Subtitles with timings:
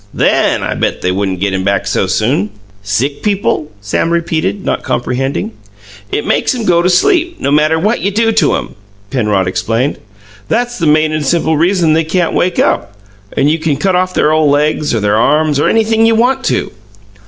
[0.15, 2.49] THEN, I bet they wouldn't get him back so soon!"
[2.81, 5.51] "Sick people?" Sam repeated, not comprehending.
[6.11, 8.73] "It makes 'em go to sleep, no matter what you do to 'em,"
[9.11, 9.99] Penrod explained.
[10.49, 12.97] "That's the main and simple reason they can't wake up,
[13.37, 16.43] and you can cut off their ole legs or their arms, or anything you want
[16.45, 16.71] to."